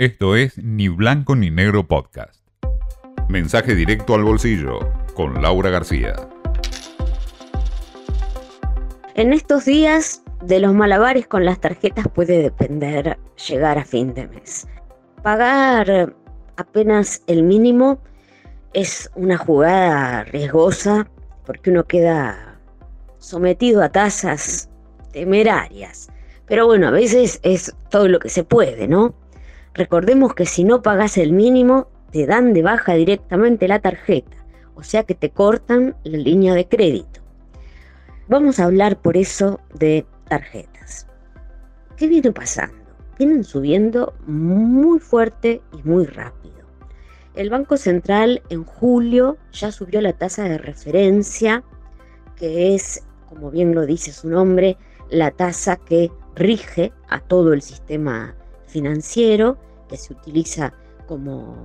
Esto 0.00 0.34
es 0.34 0.56
Ni 0.56 0.88
Blanco 0.88 1.36
ni 1.36 1.50
Negro 1.50 1.86
Podcast. 1.86 2.42
Mensaje 3.28 3.74
directo 3.74 4.14
al 4.14 4.24
bolsillo 4.24 4.78
con 5.12 5.42
Laura 5.42 5.68
García. 5.68 6.14
En 9.14 9.34
estos 9.34 9.66
días 9.66 10.22
de 10.42 10.58
los 10.58 10.72
malabares 10.72 11.26
con 11.26 11.44
las 11.44 11.60
tarjetas 11.60 12.08
puede 12.08 12.40
depender 12.40 13.18
llegar 13.46 13.76
a 13.76 13.84
fin 13.84 14.14
de 14.14 14.26
mes. 14.28 14.66
Pagar 15.22 16.14
apenas 16.56 17.22
el 17.26 17.42
mínimo 17.42 18.00
es 18.72 19.10
una 19.16 19.36
jugada 19.36 20.24
riesgosa 20.24 21.10
porque 21.44 21.68
uno 21.68 21.84
queda 21.84 22.58
sometido 23.18 23.82
a 23.82 23.92
tasas 23.92 24.70
temerarias. 25.12 26.08
Pero 26.46 26.64
bueno, 26.64 26.88
a 26.88 26.90
veces 26.90 27.38
es 27.42 27.76
todo 27.90 28.08
lo 28.08 28.18
que 28.18 28.30
se 28.30 28.44
puede, 28.44 28.88
¿no? 28.88 29.14
Recordemos 29.74 30.34
que 30.34 30.46
si 30.46 30.64
no 30.64 30.82
pagas 30.82 31.16
el 31.16 31.32
mínimo, 31.32 31.88
te 32.10 32.26
dan 32.26 32.52
de 32.52 32.62
baja 32.62 32.94
directamente 32.94 33.68
la 33.68 33.78
tarjeta, 33.78 34.36
o 34.74 34.82
sea 34.82 35.04
que 35.04 35.14
te 35.14 35.30
cortan 35.30 35.96
la 36.02 36.18
línea 36.18 36.54
de 36.54 36.66
crédito. 36.66 37.20
Vamos 38.28 38.58
a 38.58 38.64
hablar 38.64 39.00
por 39.00 39.16
eso 39.16 39.60
de 39.74 40.06
tarjetas. 40.28 41.06
¿Qué 41.96 42.08
viene 42.08 42.32
pasando? 42.32 42.78
Vienen 43.18 43.44
subiendo 43.44 44.14
muy 44.26 44.98
fuerte 44.98 45.60
y 45.72 45.86
muy 45.86 46.06
rápido. 46.06 46.54
El 47.34 47.50
Banco 47.50 47.76
Central 47.76 48.42
en 48.48 48.64
julio 48.64 49.36
ya 49.52 49.70
subió 49.70 50.00
la 50.00 50.12
tasa 50.14 50.44
de 50.44 50.58
referencia, 50.58 51.62
que 52.36 52.74
es, 52.74 53.04
como 53.28 53.50
bien 53.50 53.74
lo 53.74 53.86
dice 53.86 54.12
su 54.12 54.28
nombre, 54.28 54.76
la 55.10 55.30
tasa 55.30 55.76
que 55.76 56.10
rige 56.34 56.92
a 57.08 57.20
todo 57.20 57.52
el 57.52 57.62
sistema 57.62 58.34
financiero 58.70 59.58
que 59.88 59.96
se 59.96 60.12
utiliza 60.12 60.72
como 61.06 61.56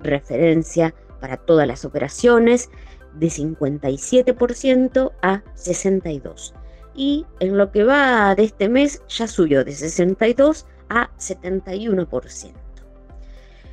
referencia 0.00 0.94
para 1.20 1.36
todas 1.36 1.66
las 1.66 1.84
operaciones 1.84 2.70
de 3.14 3.26
57% 3.26 5.12
a 5.22 5.42
62%. 5.56 6.52
Y 6.94 7.26
en 7.40 7.56
lo 7.56 7.70
que 7.70 7.84
va 7.84 8.34
de 8.34 8.44
este 8.44 8.68
mes 8.68 9.02
ya 9.08 9.26
subió 9.26 9.64
de 9.64 9.72
62 9.72 10.66
a 10.88 11.10
71%. 11.16 12.52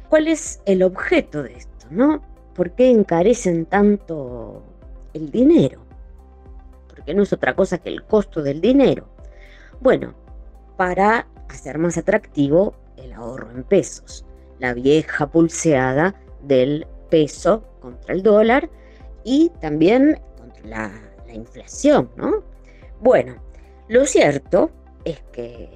¿Cuál 0.10 0.28
es 0.28 0.62
el 0.66 0.84
objeto 0.84 1.44
de 1.44 1.54
esto? 1.54 1.70
¿no? 1.90 2.22
¿Por 2.54 2.72
qué 2.72 2.90
encarecen 2.90 3.66
tanto 3.66 4.64
el 5.14 5.32
dinero? 5.32 5.82
Porque 6.88 7.14
no 7.14 7.24
es 7.24 7.34
otra 7.34 7.56
cosa 7.56 7.78
que 7.78 7.90
el 7.90 8.04
costo 8.04 8.42
del 8.42 8.62
dinero. 8.62 9.08
Bueno, 9.80 10.14
para 10.78 11.28
hacer 11.50 11.78
más 11.78 11.98
atractivo 11.98 12.76
el 12.98 13.14
ahorro 13.14 13.52
en 13.52 13.64
pesos, 13.64 14.26
la 14.60 14.74
vieja 14.74 15.28
pulseada 15.28 16.16
del 16.42 16.88
peso 17.10 17.64
contra 17.82 18.14
el 18.14 18.24
dólar 18.24 18.70
y 19.24 19.52
también 19.62 20.20
contra 20.38 20.66
la, 20.66 20.92
la 21.28 21.34
inflación, 21.34 22.10
¿no? 22.16 22.44
Bueno, 23.02 23.36
lo 23.88 24.06
cierto 24.06 24.70
es 25.06 25.22
que 25.32 25.70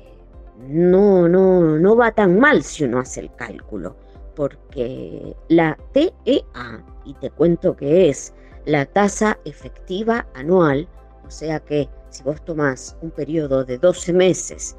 no, 0.67 1.27
no, 1.27 1.77
no 1.79 1.95
va 1.95 2.11
tan 2.11 2.39
mal 2.39 2.63
si 2.63 2.83
uno 2.83 2.99
hace 2.99 3.21
el 3.21 3.33
cálculo, 3.35 3.95
porque 4.35 5.35
la 5.49 5.77
TEA, 5.93 6.83
y 7.05 7.13
te 7.15 7.29
cuento 7.31 7.75
que 7.75 8.09
es 8.09 8.33
la 8.65 8.85
tasa 8.85 9.37
efectiva 9.45 10.27
anual, 10.33 10.87
o 11.25 11.29
sea 11.29 11.59
que 11.59 11.89
si 12.09 12.23
vos 12.23 12.43
tomás 12.45 12.97
un 13.01 13.11
periodo 13.11 13.63
de 13.63 13.77
12 13.77 14.13
meses 14.13 14.75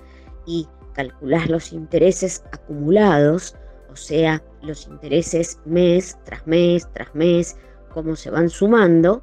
y 0.47 0.69
calculás 0.95 1.49
los 1.51 1.73
intereses 1.73 2.43
acumulados, 2.53 3.57
o 3.91 3.97
sea, 3.97 4.43
los 4.63 4.87
intereses 4.87 5.61
mes 5.65 6.19
tras 6.25 6.47
mes 6.47 6.89
tras 6.95 7.15
mes, 7.15 7.57
cómo 7.93 8.17
se 8.17 8.31
van 8.31 8.49
sumando, 8.49 9.23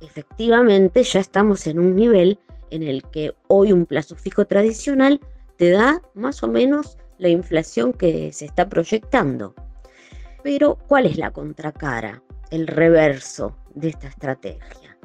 efectivamente 0.00 1.02
ya 1.02 1.20
estamos 1.20 1.66
en 1.66 1.78
un 1.78 1.96
nivel 1.96 2.38
en 2.70 2.82
el 2.82 3.02
que 3.04 3.34
hoy 3.48 3.72
un 3.72 3.86
plazo 3.86 4.16
fijo 4.16 4.46
tradicional 4.46 5.20
te 5.56 5.70
da 5.70 6.02
más 6.14 6.42
o 6.42 6.48
menos 6.48 6.98
la 7.18 7.28
inflación 7.28 7.92
que 7.92 8.32
se 8.32 8.44
está 8.44 8.68
proyectando. 8.68 9.54
Pero, 10.42 10.78
¿cuál 10.86 11.06
es 11.06 11.16
la 11.16 11.32
contracara, 11.32 12.22
el 12.50 12.66
reverso 12.66 13.56
de 13.74 13.88
esta 13.88 14.08
estrategia? 14.08 14.96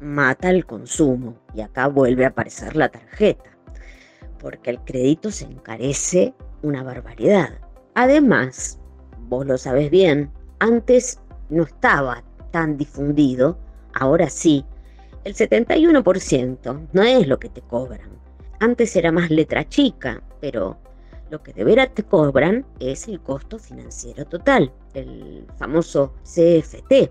Mata 0.00 0.50
el 0.50 0.66
consumo 0.66 1.38
y 1.54 1.60
acá 1.60 1.86
vuelve 1.86 2.24
a 2.24 2.28
aparecer 2.28 2.74
la 2.76 2.88
tarjeta 2.88 3.53
porque 4.44 4.68
el 4.68 4.78
crédito 4.80 5.30
se 5.30 5.46
encarece 5.46 6.34
una 6.60 6.82
barbaridad. 6.82 7.48
Además, 7.94 8.78
vos 9.20 9.46
lo 9.46 9.56
sabes 9.56 9.90
bien, 9.90 10.30
antes 10.58 11.18
no 11.48 11.62
estaba 11.62 12.22
tan 12.50 12.76
difundido, 12.76 13.58
ahora 13.94 14.28
sí. 14.28 14.66
El 15.24 15.34
71% 15.34 16.88
no 16.92 17.02
es 17.02 17.26
lo 17.26 17.38
que 17.38 17.48
te 17.48 17.62
cobran. 17.62 18.10
Antes 18.60 18.94
era 18.96 19.10
más 19.10 19.30
letra 19.30 19.66
chica, 19.66 20.22
pero 20.42 20.76
lo 21.30 21.42
que 21.42 21.54
de 21.54 21.64
veras 21.64 21.94
te 21.94 22.02
cobran 22.02 22.66
es 22.80 23.08
el 23.08 23.20
costo 23.20 23.58
financiero 23.58 24.26
total, 24.26 24.70
el 24.92 25.46
famoso 25.56 26.12
CFT, 26.22 27.10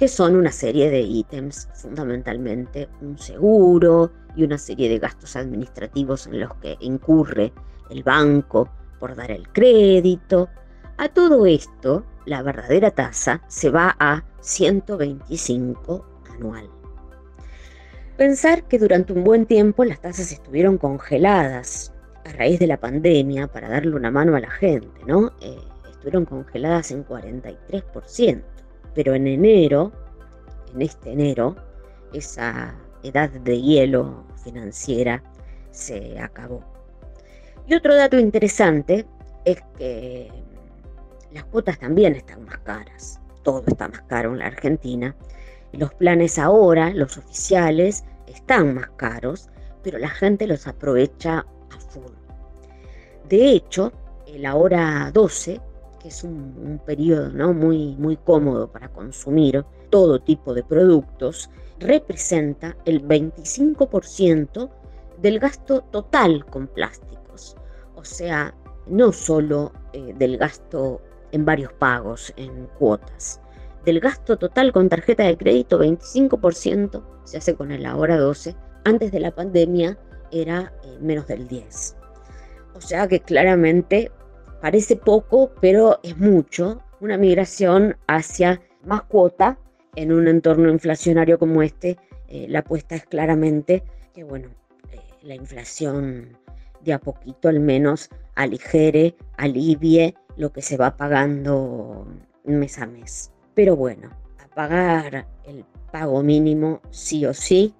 que 0.00 0.08
son 0.08 0.34
una 0.34 0.50
serie 0.50 0.88
de 0.88 1.02
ítems, 1.02 1.68
fundamentalmente 1.74 2.88
un 3.02 3.18
seguro 3.18 4.10
y 4.34 4.44
una 4.44 4.56
serie 4.56 4.88
de 4.88 4.98
gastos 4.98 5.36
administrativos 5.36 6.26
en 6.26 6.40
los 6.40 6.54
que 6.54 6.78
incurre 6.80 7.52
el 7.90 8.02
banco 8.02 8.70
por 8.98 9.14
dar 9.14 9.30
el 9.30 9.46
crédito. 9.52 10.48
A 10.96 11.10
todo 11.10 11.44
esto, 11.44 12.06
la 12.24 12.40
verdadera 12.40 12.90
tasa 12.90 13.42
se 13.46 13.68
va 13.68 13.94
a 14.00 14.24
125 14.40 16.06
anual. 16.30 16.70
Pensar 18.16 18.62
que 18.68 18.78
durante 18.78 19.12
un 19.12 19.22
buen 19.22 19.44
tiempo 19.44 19.84
las 19.84 20.00
tasas 20.00 20.32
estuvieron 20.32 20.78
congeladas 20.78 21.92
a 22.24 22.32
raíz 22.32 22.58
de 22.58 22.68
la 22.68 22.80
pandemia 22.80 23.48
para 23.48 23.68
darle 23.68 23.94
una 23.94 24.10
mano 24.10 24.34
a 24.34 24.40
la 24.40 24.50
gente, 24.50 25.04
¿no? 25.06 25.30
Eh, 25.42 25.58
estuvieron 25.90 26.24
congeladas 26.24 26.90
en 26.90 27.04
43% 27.04 28.60
pero 28.94 29.14
en 29.14 29.26
enero, 29.26 29.92
en 30.74 30.82
este 30.82 31.12
enero, 31.12 31.56
esa 32.12 32.74
edad 33.02 33.30
de 33.30 33.60
hielo 33.60 34.24
financiera 34.42 35.22
se 35.70 36.18
acabó. 36.18 36.62
Y 37.66 37.74
otro 37.74 37.94
dato 37.94 38.18
interesante 38.18 39.06
es 39.44 39.62
que 39.78 40.30
las 41.32 41.44
cuotas 41.44 41.78
también 41.78 42.14
están 42.14 42.44
más 42.44 42.58
caras, 42.58 43.20
todo 43.42 43.62
está 43.66 43.88
más 43.88 44.02
caro 44.02 44.32
en 44.32 44.38
la 44.40 44.46
Argentina. 44.46 45.14
Los 45.72 45.94
planes 45.94 46.38
ahora, 46.38 46.90
los 46.90 47.16
oficiales, 47.16 48.04
están 48.26 48.74
más 48.74 48.90
caros, 48.96 49.48
pero 49.82 49.98
la 49.98 50.08
gente 50.08 50.46
los 50.46 50.66
aprovecha 50.66 51.38
a 51.38 51.80
full. 51.88 52.12
De 53.28 53.52
hecho, 53.52 53.92
el 54.26 54.44
ahora 54.46 55.10
12 55.12 55.60
que 56.00 56.08
es 56.08 56.24
un, 56.24 56.80
periodo 56.84 57.30
¿no? 57.30 57.52
muy, 57.52 57.94
muy 57.96 58.16
cómodo 58.16 58.70
para 58.70 58.88
consumir 58.88 59.64
todo 59.90 60.20
tipo 60.20 60.54
de 60.54 60.62
productos, 60.62 61.50
representa 61.78 62.76
el 62.84 63.06
25% 63.06 64.70
del 65.20 65.38
gasto 65.38 65.82
total 65.90 66.44
con 66.46 66.66
plásticos. 66.66 67.56
O 67.94 68.04
sea, 68.04 68.54
no 68.86 69.12
solo 69.12 69.72
eh, 69.92 70.14
del 70.16 70.38
gasto 70.38 71.00
en 71.32 71.44
varios 71.44 71.72
pagos, 71.74 72.32
en 72.36 72.66
cuotas. 72.78 73.40
Del 73.84 74.00
gasto 74.00 74.36
total 74.36 74.72
con 74.72 74.88
tarjeta 74.88 75.24
de 75.24 75.36
crédito, 75.36 75.78
25% 75.78 77.02
se 77.24 77.38
hace 77.38 77.54
con 77.54 77.70
el 77.70 77.86
ahora 77.86 78.18
12. 78.18 78.54
Antes 78.84 79.12
de 79.12 79.20
la 79.20 79.30
pandemia 79.30 79.98
era 80.30 80.72
eh, 80.82 80.98
menos 81.00 81.26
del 81.26 81.46
10. 81.48 81.96
O 82.74 82.80
sea 82.80 83.08
que 83.08 83.20
claramente 83.20 84.10
Parece 84.60 84.96
poco, 84.96 85.52
pero 85.60 86.00
es 86.02 86.18
mucho. 86.18 86.82
Una 87.00 87.16
migración 87.16 87.96
hacia 88.06 88.60
más 88.84 89.02
cuota 89.02 89.58
en 89.96 90.12
un 90.12 90.28
entorno 90.28 90.70
inflacionario 90.70 91.38
como 91.38 91.62
este. 91.62 91.96
Eh, 92.28 92.46
la 92.48 92.60
apuesta 92.60 92.94
es 92.94 93.06
claramente 93.06 93.82
que, 94.12 94.22
bueno, 94.22 94.48
eh, 94.92 95.00
la 95.22 95.34
inflación 95.34 96.36
de 96.82 96.92
a 96.92 96.98
poquito 96.98 97.48
al 97.48 97.60
menos 97.60 98.10
aligere, 98.34 99.14
alivie 99.36 100.14
lo 100.36 100.52
que 100.52 100.62
se 100.62 100.76
va 100.76 100.96
pagando 100.96 102.06
mes 102.44 102.78
a 102.78 102.86
mes. 102.86 103.32
Pero 103.54 103.76
bueno, 103.76 104.10
a 104.38 104.54
pagar 104.54 105.26
el 105.46 105.64
pago 105.90 106.22
mínimo 106.22 106.80
sí 106.90 107.24
o 107.26 107.34
sí 107.34 107.74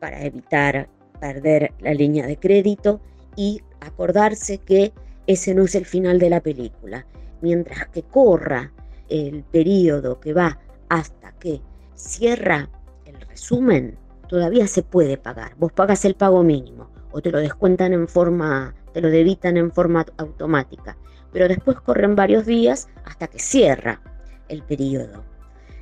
para 0.00 0.24
evitar 0.24 0.88
perder 1.20 1.72
la 1.80 1.94
línea 1.94 2.26
de 2.26 2.36
crédito 2.36 3.00
y 3.36 3.62
acordarse 3.80 4.58
que 4.58 4.92
ese 5.28 5.54
no 5.54 5.64
es 5.64 5.74
el 5.74 5.84
final 5.84 6.18
de 6.18 6.30
la 6.30 6.40
película. 6.40 7.06
Mientras 7.42 7.86
que 7.88 8.02
corra 8.02 8.72
el 9.08 9.44
periodo 9.44 10.18
que 10.18 10.32
va 10.32 10.58
hasta 10.88 11.32
que 11.32 11.60
cierra 11.94 12.68
el 13.04 13.20
resumen, 13.20 13.98
todavía 14.26 14.66
se 14.66 14.82
puede 14.82 15.18
pagar. 15.18 15.54
Vos 15.58 15.70
pagas 15.72 16.06
el 16.06 16.14
pago 16.14 16.42
mínimo 16.42 16.90
o 17.12 17.20
te 17.20 17.30
lo 17.30 17.38
descuentan 17.38 17.92
en 17.92 18.08
forma, 18.08 18.74
te 18.94 19.02
lo 19.02 19.10
debitan 19.10 19.58
en 19.58 19.70
forma 19.70 20.06
automática. 20.16 20.96
pero 21.30 21.46
después 21.46 21.78
corren 21.82 22.16
varios 22.16 22.46
días 22.46 22.88
hasta 23.04 23.26
que 23.26 23.38
cierra 23.38 24.00
el 24.48 24.62
periodo. 24.62 25.24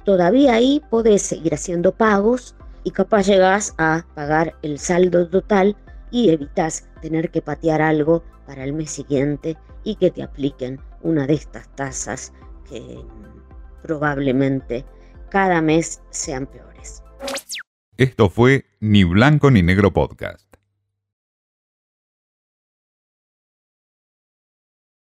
Todavía 0.04 0.54
ahí 0.54 0.82
podés 0.90 1.22
seguir 1.22 1.54
haciendo 1.54 1.93
pagos 1.93 2.56
y 2.82 2.90
capaz 2.90 3.28
llegás 3.28 3.72
a 3.78 4.04
pagar 4.16 4.56
el 4.62 4.81
saldo 4.81 5.28
total 5.28 5.76
y 6.11 6.31
evitas 6.31 6.88
tener 7.00 7.31
que 7.31 7.43
patear 7.43 7.82
algo 7.82 8.25
para 8.47 8.64
el 8.64 8.73
mes 8.73 8.91
siguiente 8.91 9.56
y 9.85 9.97
que 9.97 10.11
te 10.11 10.23
apliquen 10.23 10.81
una 11.03 11.26
de 11.26 11.35
estas 11.35 11.69
tasas 11.75 12.32
que 12.69 12.99
probablemente 13.82 14.85
cada 15.31 15.61
mes 15.61 16.00
sean 16.11 16.47
peores. 16.47 17.03
Esto 17.97 18.29
fue 18.29 18.67
Ni 18.81 19.05
Blanco 19.05 19.50
ni 19.50 19.62
Negro 19.62 19.93
Podcast. 19.93 20.45